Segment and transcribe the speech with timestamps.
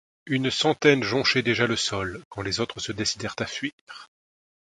[0.25, 4.09] Une centaine jonchait déjà le sol, quand les autres se décidèrent à fuir.